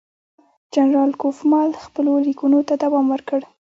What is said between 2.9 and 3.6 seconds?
ورکړ.